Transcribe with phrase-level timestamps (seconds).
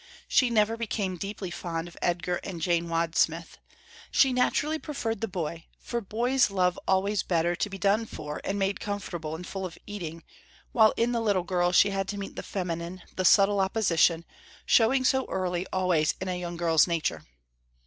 [0.27, 3.59] She never became deeply fond of Edgar and Jane Wadsmith.
[4.09, 8.57] She naturally preferred the boy, for boys love always better to be done for and
[8.57, 10.23] made comfortable and full of eating,
[10.71, 14.25] while in the little girl she had to meet the feminine, the subtle opposition,
[14.65, 17.23] showing so early always in a young girl's nature.